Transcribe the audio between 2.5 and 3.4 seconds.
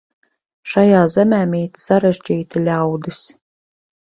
ļaudis.